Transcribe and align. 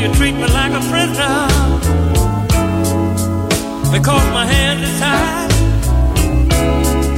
you 0.00 0.12
treat 0.14 0.32
me 0.32 0.46
like 0.46 0.72
a 0.72 0.80
prisoner 0.88 1.46
because 3.92 4.26
my 4.32 4.46
hands 4.46 4.82
are 4.86 4.98
tied. 5.02 5.50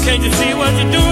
Can't 0.04 0.22
you 0.24 0.32
see 0.32 0.52
what 0.54 0.72
you're 0.82 0.90
doing? 0.90 1.11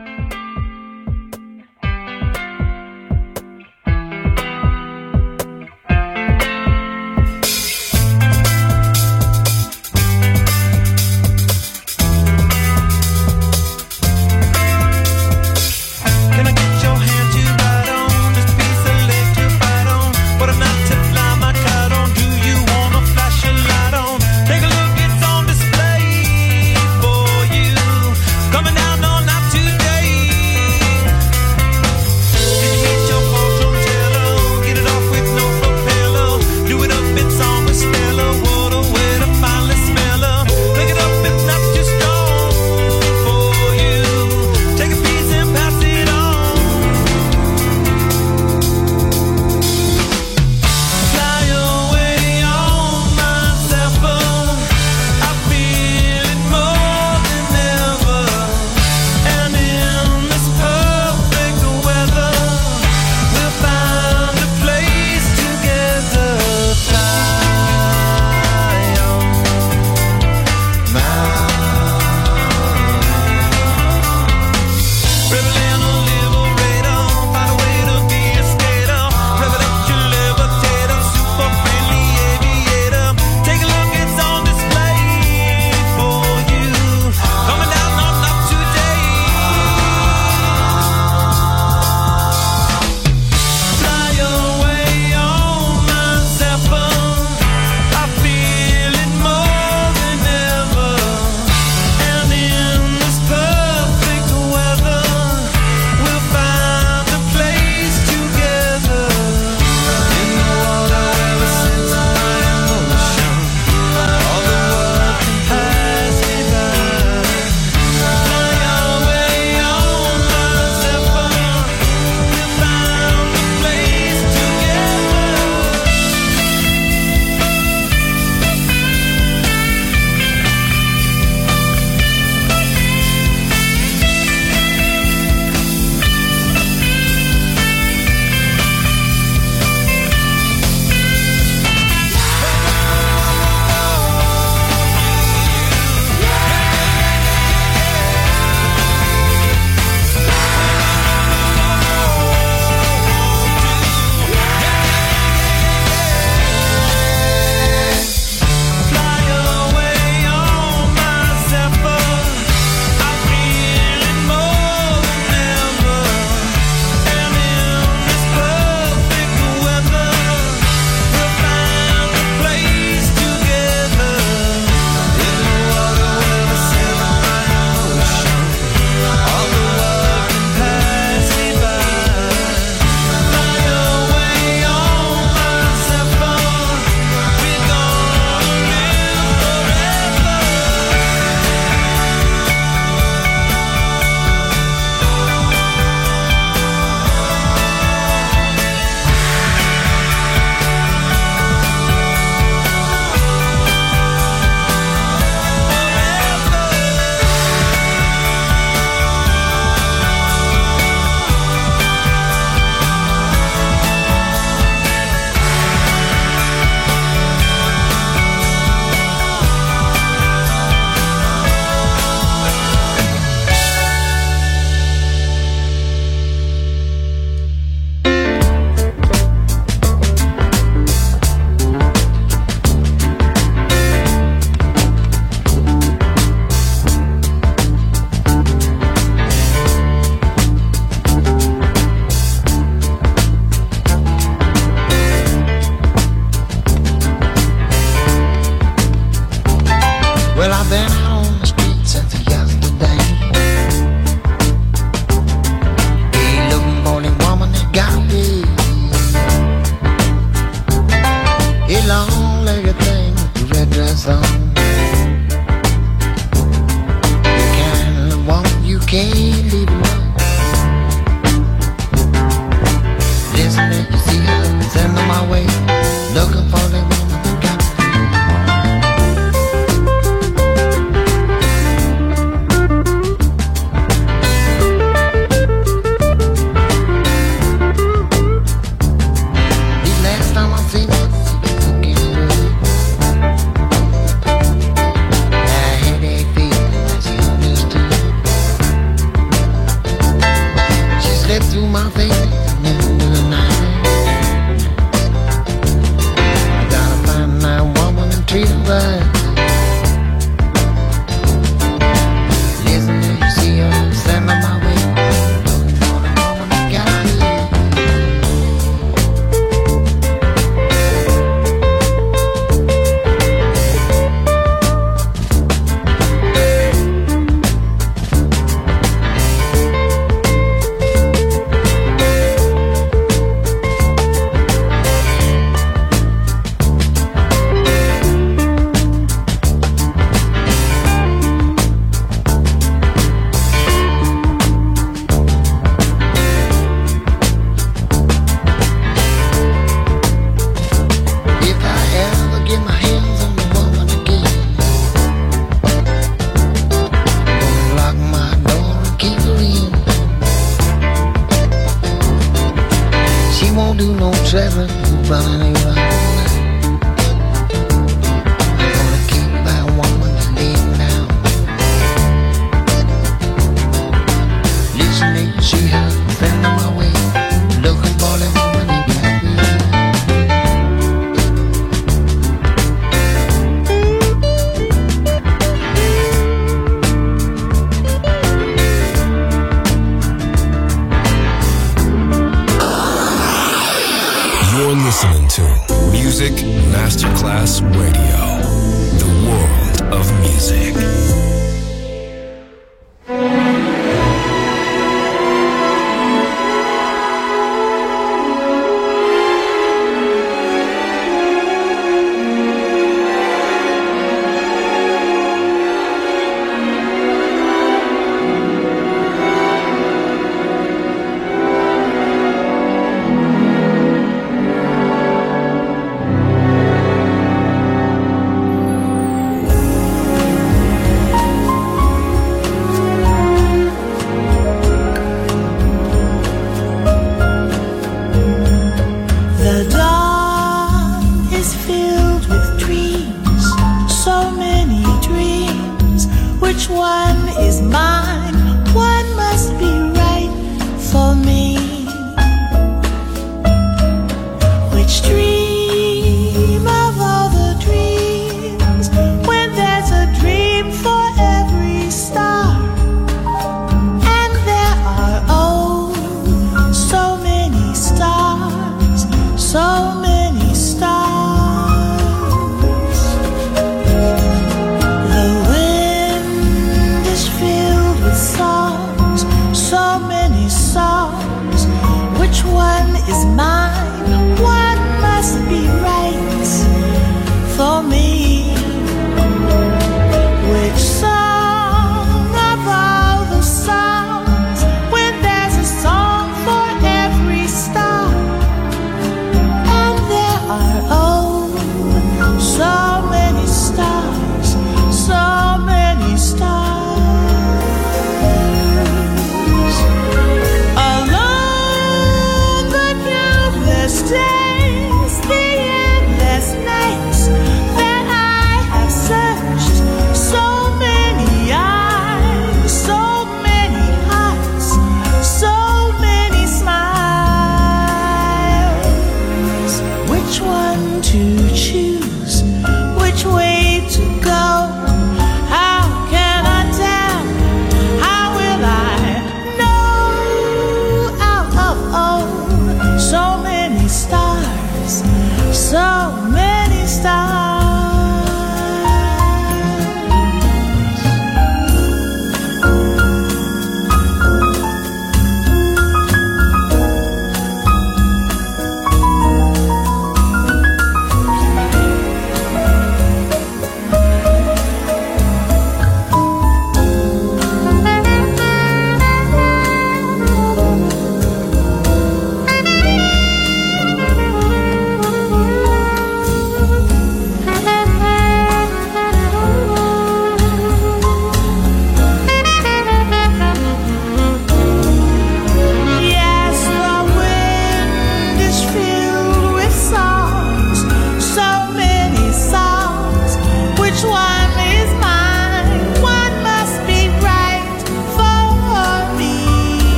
do 363.81 363.95
no 363.95 364.11
traveling, 364.25 364.69
running 365.09 365.57
around. 365.65 365.90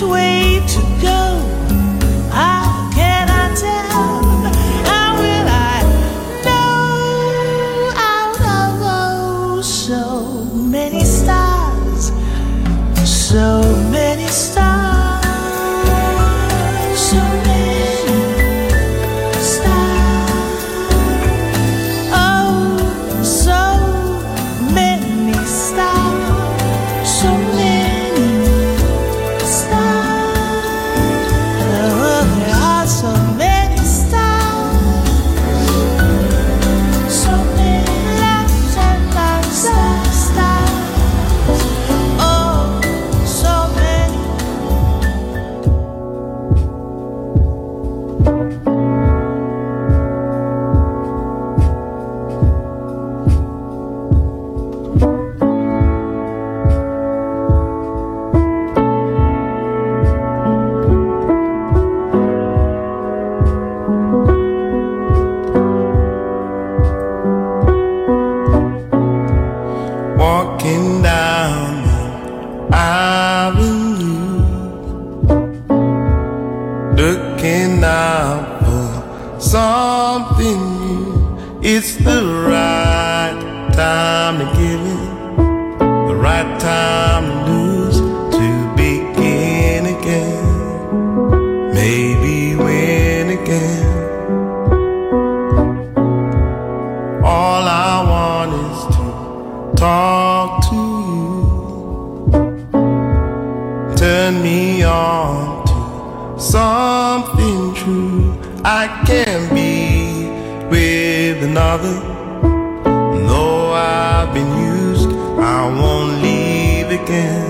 which 0.00 0.08
way 0.08 0.39
something 106.80 107.74
true. 107.74 108.38
I 108.64 108.82
can't 109.06 109.48
be 109.58 110.28
with 110.72 111.42
another. 111.50 111.96
Though 113.28 113.72
I've 113.72 114.32
been 114.32 114.52
used, 114.78 115.10
I 115.54 115.60
won't 115.80 116.12
leave 116.22 116.88
again. 117.00 117.49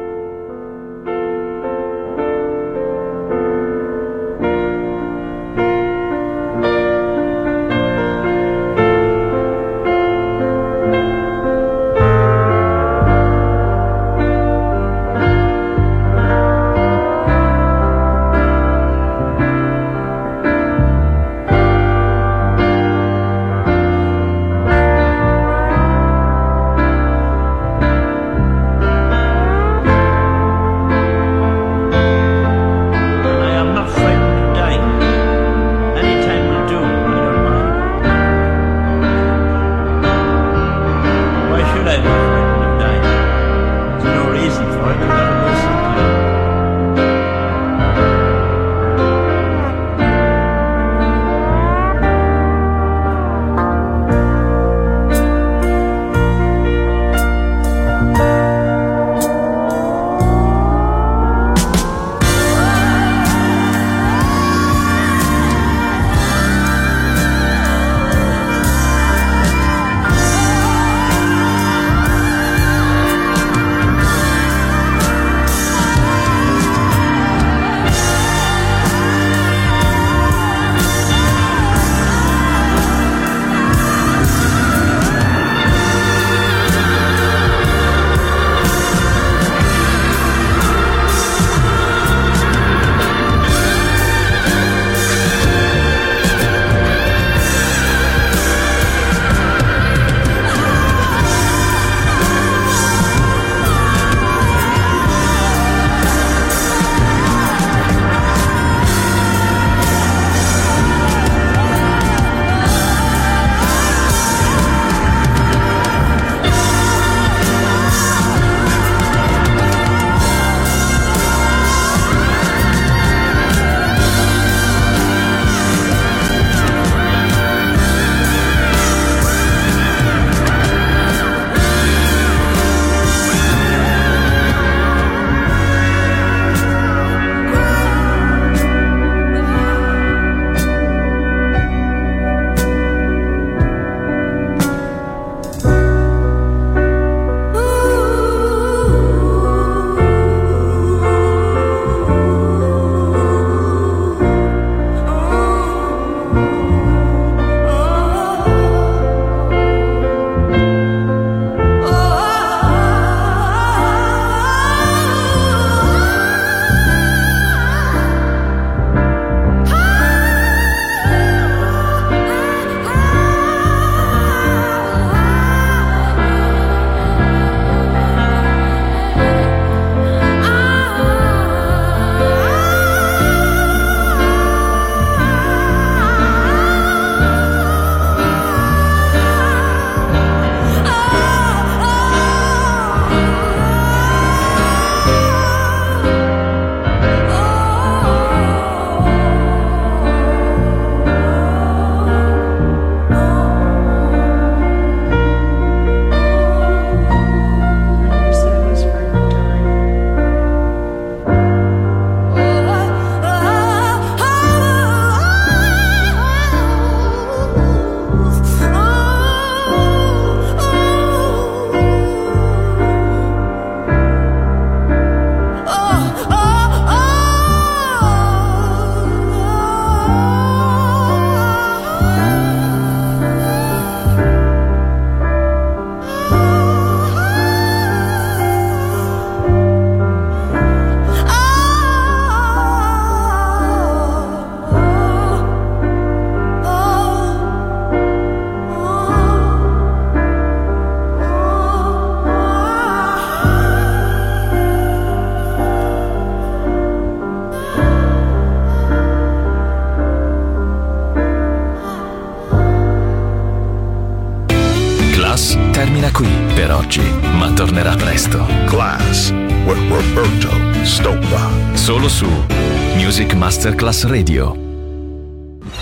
Masterclass 273.61 274.05
Radio. 274.05 274.60